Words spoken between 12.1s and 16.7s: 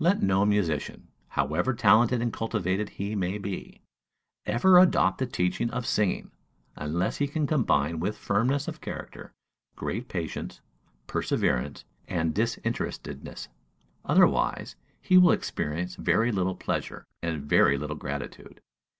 disinterestedness; otherwise, he will experience very little